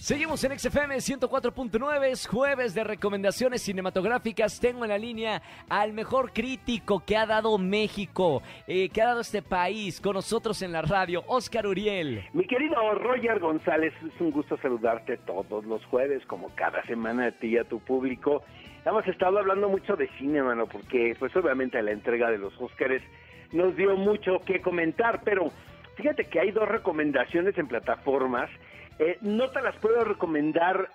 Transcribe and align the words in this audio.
Seguimos 0.00 0.42
en 0.44 0.58
XFM 0.58 0.96
104.9, 0.96 2.06
es 2.06 2.26
jueves 2.26 2.74
de 2.74 2.84
recomendaciones 2.84 3.60
cinematográficas. 3.60 4.58
Tengo 4.58 4.84
en 4.84 4.88
la 4.88 4.96
línea 4.96 5.42
al 5.68 5.92
mejor 5.92 6.32
crítico 6.32 7.04
que 7.04 7.18
ha 7.18 7.26
dado 7.26 7.58
México, 7.58 8.42
eh, 8.66 8.88
que 8.88 9.02
ha 9.02 9.08
dado 9.08 9.20
este 9.20 9.42
país, 9.42 10.00
con 10.00 10.14
nosotros 10.14 10.62
en 10.62 10.72
la 10.72 10.80
radio, 10.80 11.22
Oscar 11.26 11.66
Uriel. 11.66 12.24
Mi 12.32 12.46
querido 12.46 12.76
Roger 12.94 13.40
González, 13.40 13.92
es 14.02 14.18
un 14.22 14.30
gusto 14.30 14.56
saludarte 14.56 15.18
todos 15.18 15.66
los 15.66 15.84
jueves, 15.84 16.24
como 16.24 16.48
cada 16.54 16.82
semana 16.86 17.26
a 17.26 17.32
ti 17.32 17.48
y 17.48 17.58
a 17.58 17.64
tu 17.64 17.78
público. 17.80 18.42
Hemos 18.86 19.06
estado 19.06 19.38
hablando 19.38 19.68
mucho 19.68 19.96
de 19.96 20.08
cine, 20.16 20.42
mano, 20.42 20.64
porque 20.64 21.14
pues 21.18 21.36
obviamente 21.36 21.80
la 21.82 21.90
entrega 21.90 22.30
de 22.30 22.38
los 22.38 22.58
Óscares 22.58 23.02
nos 23.52 23.76
dio 23.76 23.94
mucho 23.96 24.40
que 24.46 24.62
comentar, 24.62 25.20
pero 25.24 25.52
fíjate 25.96 26.24
que 26.24 26.40
hay 26.40 26.52
dos 26.52 26.66
recomendaciones 26.66 27.58
en 27.58 27.68
plataformas. 27.68 28.48
Eh, 29.00 29.16
no 29.22 29.48
te 29.48 29.62
las 29.62 29.74
puedo 29.76 30.04
recomendar 30.04 30.90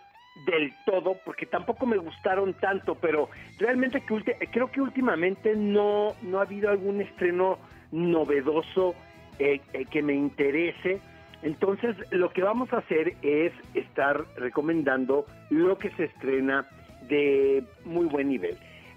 del 0.46 0.72
todo 0.86 1.18
porque 1.26 1.48
tampoco 1.48 1.88
me 1.88 1.98
gustaron 1.98 2.54
tanto, 2.54 2.94
pero 2.94 3.30
realmente 3.58 4.02
que 4.02 4.48
creo 4.52 4.72
que 4.72 4.80
últimamente 4.80 5.56
no, 5.56 6.14
no 6.22 6.38
ha 6.38 6.44
habido 6.44 6.70
algún 6.70 7.02
estreno 7.02 7.58
novedoso 7.92 8.94
eh, 9.40 9.60
eh, 9.74 9.86
que 9.86 10.04
me 10.04 10.14
interese. 10.14 11.00
Entonces 11.42 11.96
lo 12.12 12.30
que 12.30 12.44
vamos 12.44 12.72
a 12.74 12.78
hacer 12.78 13.16
es 13.24 13.52
estar 13.74 14.24
recomendando 14.38 15.26
lo 15.50 15.80
que 15.80 15.90
se 15.92 16.04
estrena 16.04 16.68
de 17.08 17.64
muy 17.86 18.06
buen 18.06 18.30
nivel. 18.30 18.56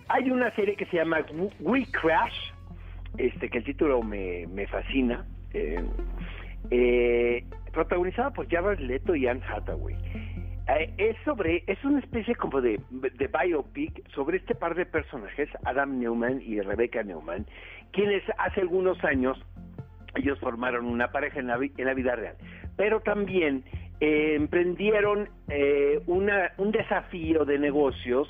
Hay 0.09 0.31
una 0.31 0.55
serie 0.55 0.77
que 0.77 0.85
se 0.85 0.99
llama 0.99 1.25
We 1.61 1.87
Crash, 1.87 2.53
este 3.17 3.49
que 3.49 3.59
el 3.59 3.65
título 3.65 4.03
me, 4.03 4.47
me 4.49 4.67
fascina, 4.67 5.27
eh, 5.55 5.83
eh, 6.71 7.18
protagonizada 7.79 8.31
por 8.31 8.49
Jared 8.49 8.81
Leto 8.81 9.15
y 9.15 9.29
Anne 9.29 9.41
Hathaway. 9.49 9.95
Eh, 10.69 10.93
es 10.99 11.17
sobre, 11.25 11.63
es 11.69 11.83
una 11.85 12.01
especie 12.01 12.35
como 12.35 12.61
de, 12.61 12.81
biopic 12.91 14.05
sobre 14.11 14.39
este 14.39 14.57
par 14.57 14.75
de 14.75 14.85
personajes, 14.85 15.49
Adam 15.65 16.01
Newman 16.01 16.43
y 16.43 16.61
Rebecca 16.61 17.05
Newman, 17.05 17.47
quienes 17.93 18.25
hace 18.37 18.63
algunos 18.63 19.03
años 19.05 19.39
ellos 20.17 20.41
formaron 20.41 20.87
una 20.87 21.13
pareja 21.13 21.39
en 21.39 21.47
la, 21.47 21.57
en 21.57 21.85
la 21.85 21.95
vida 21.95 22.17
real, 22.17 22.35
pero 22.77 22.99
también 23.01 23.63
eh, 24.01 24.35
emprendieron 24.35 25.29
eh, 25.49 26.01
una, 26.07 26.51
un 26.57 26.73
desafío 26.73 27.45
de 27.45 27.61
negocios 27.61 28.29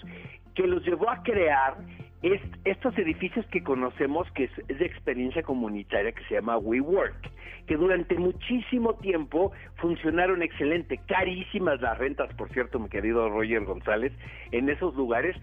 que 0.55 0.67
los 0.67 0.85
llevó 0.85 1.09
a 1.09 1.23
crear 1.23 1.77
estos 2.23 2.99
edificios 2.99 3.47
que 3.47 3.63
conocemos 3.63 4.31
que 4.33 4.45
es, 4.45 4.67
de 4.67 4.85
experiencia 4.85 5.43
comunitaria 5.43 6.13
que 6.13 6.25
se 6.25 6.35
llama 6.35 6.59
WeWork, 6.59 7.31
que 7.67 7.77
durante 7.77 8.17
muchísimo 8.17 8.95
tiempo 8.95 9.53
funcionaron 9.77 10.43
excelente, 10.43 10.99
carísimas 11.07 11.81
las 11.81 11.97
rentas, 11.99 12.33
por 12.35 12.49
cierto, 12.51 12.79
mi 12.79 12.89
querido 12.89 13.29
Roger 13.29 13.65
González, 13.65 14.13
en 14.51 14.69
esos 14.69 14.95
lugares, 14.97 15.37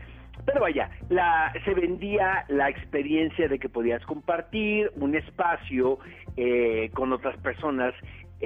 pero 0.44 0.62
vaya, 0.62 0.90
la, 1.10 1.54
se 1.64 1.74
vendía 1.74 2.46
la 2.50 2.70
experiencia 2.70 3.48
de 3.48 3.58
que 3.58 3.70
podías 3.70 4.06
compartir 4.06 4.92
un 4.96 5.16
espacio 5.16 6.00
eh, 6.36 6.90
con 6.94 7.14
otras 7.14 7.38
personas 7.38 7.94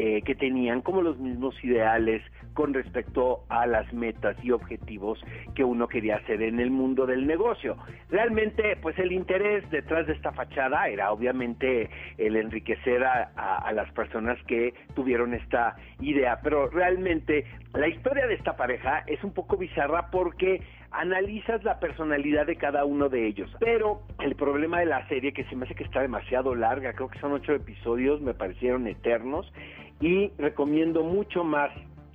eh, 0.02 0.22
que 0.22 0.34
tenían 0.34 0.82
como 0.82 1.02
los 1.02 1.20
mismos 1.20 1.62
ideales 1.62 2.24
con 2.54 2.74
respecto 2.74 3.44
a 3.50 3.68
las 3.68 3.92
metas 3.92 4.38
y 4.42 4.52
objetivos 4.52 5.20
que 5.56 5.66
uno 5.66 5.90
quería 5.90 6.16
hacer 6.16 6.42
en 6.42 6.62
el 6.62 6.72
mundo 6.72 7.06
del 7.06 7.28
negocio. 7.28 7.76
Realmente, 8.10 8.78
pues 8.82 8.98
el 8.98 9.12
interés 9.12 9.70
detrás 9.72 10.08
de 10.08 10.14
esta 10.14 10.32
fachada 10.32 10.88
era 10.88 11.12
obviamente 11.12 11.90
el 12.18 12.38
enriquecer 12.38 13.04
a, 13.04 13.24
a 13.58 13.74
las 13.74 13.92
personas 13.92 14.42
que 14.48 14.74
tuvieron 14.96 15.34
esta 15.34 15.76
idea, 16.00 16.40
pero 16.42 16.70
realmente 16.70 17.44
la 17.74 17.90
historia 17.90 18.26
de 18.26 18.36
esta 18.36 18.56
pareja 18.56 19.04
es 19.06 19.22
un 19.26 19.34
poco 19.34 19.58
bizarra 19.58 20.10
porque 20.12 20.62
analizas 20.92 21.64
la 21.64 21.80
personalidad 21.80 22.46
de 22.46 22.56
cada 22.56 22.86
uno 22.86 23.10
de 23.10 23.28
ellos. 23.28 23.50
Pero 23.60 24.02
el 24.20 24.36
problema 24.36 24.80
de 24.80 24.86
la 24.86 25.08
serie, 25.08 25.34
que 25.34 25.44
se 25.46 25.56
me 25.56 25.66
hace 25.66 25.76
que 25.76 25.84
está 25.84 26.02
demasiado 26.02 26.56
larga, 26.56 26.94
creo 26.94 27.10
que 27.10 27.20
son 27.20 27.34
ocho 27.34 27.54
episodios, 27.54 28.22
me 28.22 28.34
parecieron 28.34 28.88
eternos, 28.88 29.52
y 30.00 30.32
recomiendo 30.38 31.04
mucho 31.04 31.44
más 31.44 31.72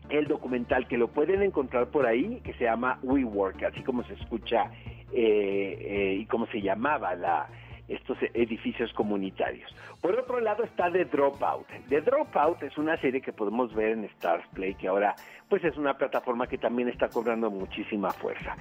el 0.08 0.26
documental 0.26 0.86
que 0.86 0.98
lo 0.98 1.08
pueden 1.08 1.42
encontrar 1.42 1.88
por 1.88 2.06
ahí, 2.06 2.40
que 2.44 2.52
se 2.54 2.64
llama 2.64 2.98
We 3.02 3.24
Work, 3.24 3.62
así 3.64 3.82
como 3.82 4.04
se 4.04 4.14
escucha 4.14 4.70
eh, 5.12 5.78
eh, 5.80 6.16
y 6.20 6.26
como 6.26 6.46
se 6.46 6.60
llamaba 6.60 7.14
la, 7.14 7.48
estos 7.88 8.18
edificios 8.34 8.92
comunitarios. 8.94 9.74
Por 10.00 10.18
otro 10.18 10.40
lado 10.40 10.64
está 10.64 10.90
The 10.90 11.04
Dropout. 11.06 11.66
The 11.88 12.00
Dropout 12.00 12.62
es 12.62 12.76
una 12.78 12.96
serie 12.98 13.20
que 13.20 13.32
podemos 13.32 13.74
ver 13.74 13.92
en 13.92 14.04
Stars 14.04 14.46
Play, 14.54 14.74
que 14.74 14.88
ahora 14.88 15.14
pues 15.48 15.62
es 15.64 15.76
una 15.76 15.96
plataforma 15.96 16.46
que 16.46 16.58
también 16.58 16.88
está 16.88 17.08
cobrando 17.08 17.50
muchísima 17.50 18.10
fuerza. 18.10 18.56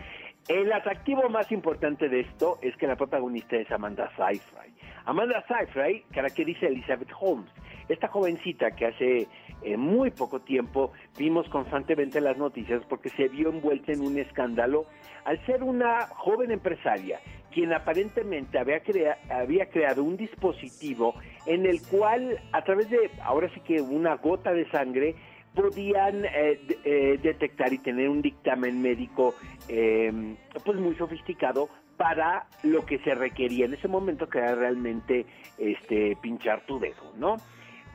El 0.48 0.72
atractivo 0.74 1.30
más 1.30 1.52
importante 1.52 2.10
de 2.10 2.22
esto 2.22 2.60
es 2.62 2.76
que 2.76 2.88
la 2.88 2.98
protagonista 2.98 3.56
es 3.56 3.72
Amanda 3.72 4.10
Seyfried. 4.18 4.74
Amanda 5.06 5.44
Seyfried 5.48 6.04
caracteriza 6.12 6.66
a 6.66 6.70
Elizabeth 6.70 7.10
Holmes, 7.20 7.50
esta 7.90 8.08
jovencita 8.08 8.72
que 8.72 8.86
hace 8.88 9.28
eh, 9.62 9.78
muy 9.78 10.12
poco 10.12 10.42
tiempo 10.42 10.92
vimos 11.18 11.48
constantemente 11.50 12.22
las 12.22 12.38
noticias 12.38 12.82
porque 12.90 13.10
se 13.10 13.28
vio 13.28 13.50
envuelta 13.50 13.92
en 13.92 14.02
un 14.02 14.18
escándalo 14.18 14.86
al 15.26 15.44
ser 15.46 15.64
una 15.64 16.08
joven 16.08 16.52
empresaria 16.52 17.20
quien 17.54 17.72
aparentemente 17.72 18.58
había, 18.58 18.82
había 19.30 19.70
creado 19.70 20.04
un 20.04 20.18
dispositivo 20.18 21.14
en 21.46 21.66
el 21.66 21.82
cual 21.84 22.40
a 22.52 22.64
través 22.64 22.90
de, 22.90 23.12
ahora 23.22 23.48
sí 23.54 23.60
que 23.62 23.80
una 23.80 24.16
gota 24.16 24.52
de 24.52 24.68
sangre, 24.72 25.16
podían 25.54 26.26
eh, 26.26 26.60
eh, 26.84 27.20
detectar 27.22 27.72
y 27.74 27.78
tener 27.78 28.10
un 28.10 28.22
dictamen 28.22 28.82
médico 28.82 29.36
em, 29.68 30.36
pues 30.66 30.80
muy 30.80 30.96
sofisticado 30.96 31.70
para 31.98 32.48
lo 32.64 32.86
que 32.86 32.98
se 33.00 33.14
requería 33.14 33.66
en 33.66 33.76
ese 33.76 33.88
momento 33.88 34.28
que 34.28 34.40
era 34.40 34.56
realmente 34.56 35.26
este 35.58 36.18
pinchar 36.22 36.66
tu 36.66 36.80
dedo, 36.80 37.14
¿no? 37.18 37.38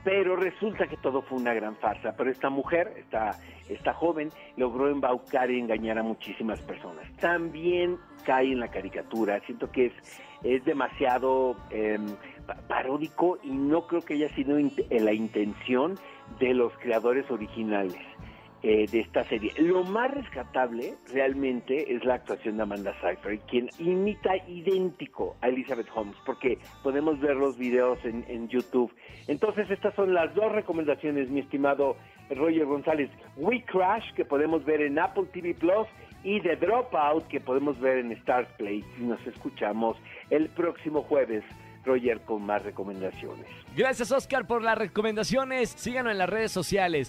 Pero 0.09 0.37
resulta 0.37 0.87
que 0.87 0.97
todo 0.97 1.21
fue 1.21 1.37
una 1.37 1.53
gran 1.53 1.77
farsa. 1.77 2.15
Pero 2.17 2.31
esta 2.31 2.49
mujer, 2.49 2.95
esta, 2.97 3.33
esta 3.69 3.93
joven, 3.93 4.31
logró 4.57 4.89
embaucar 4.89 5.51
y 5.51 5.59
engañar 5.59 5.99
a 5.99 6.03
muchísimas 6.03 6.63
personas. 6.63 7.05
También 7.21 7.99
cae 8.25 8.53
en 8.53 8.61
la 8.61 8.69
caricatura. 8.69 9.39
Siento 9.41 9.71
que 9.71 9.87
es, 9.87 9.93
es 10.43 10.65
demasiado 10.65 11.57
eh, 11.69 11.99
paródico 12.69 13.39
y 13.43 13.51
no 13.51 13.87
creo 13.87 14.01
que 14.01 14.15
haya 14.15 14.31
sido 14.31 14.57
la 14.89 15.13
intención 15.13 15.97
de 16.41 16.55
los 16.55 16.73
creadores 16.79 17.31
originales. 17.31 17.99
Eh, 18.61 18.87
de 18.91 18.99
esta 18.99 19.23
serie. 19.23 19.53
Lo 19.59 19.85
más 19.85 20.11
rescatable 20.13 20.95
realmente 21.13 21.95
es 21.95 22.05
la 22.05 22.15
actuación 22.15 22.57
de 22.57 22.65
Amanda 22.65 22.93
Seyfried, 23.01 23.39
quien 23.49 23.71
imita 23.79 24.37
idéntico 24.49 25.37
a 25.41 25.47
Elizabeth 25.47 25.87
Holmes, 25.95 26.17
porque 26.27 26.59
podemos 26.83 27.21
ver 27.21 27.37
los 27.37 27.57
videos 27.57 28.05
en, 28.05 28.25
en 28.27 28.49
YouTube. 28.49 28.93
Entonces 29.29 29.71
estas 29.71 29.95
son 29.95 30.13
las 30.13 30.35
dos 30.35 30.51
recomendaciones, 30.51 31.31
mi 31.31 31.39
estimado 31.39 31.97
Roger 32.31 32.65
González. 32.65 33.11
We 33.37 33.63
Crash, 33.63 34.13
que 34.15 34.25
podemos 34.25 34.65
ver 34.65 34.83
en 34.83 34.99
Apple 34.99 35.27
TV 35.33 35.55
Plus, 35.55 35.87
y 36.25 36.41
The 36.41 36.57
Dropout, 36.57 37.29
que 37.29 37.41
podemos 37.41 37.79
ver 37.79 37.99
en 37.99 38.11
Stars 38.11 38.49
Play. 38.57 38.85
Y 38.99 39.03
nos 39.03 39.25
escuchamos 39.25 39.97
el 40.31 40.49
próximo 40.49 41.03
jueves. 41.03 41.45
Roger 41.85 42.21
con 42.23 42.43
más 42.45 42.63
recomendaciones. 42.65 43.47
Gracias 43.77 44.11
Oscar 44.11 44.47
por 44.47 44.63
las 44.63 44.77
recomendaciones. 44.77 45.71
Síganos 45.71 46.13
en 46.13 46.19
las 46.19 46.29
redes 46.29 46.51
sociales. 46.51 47.09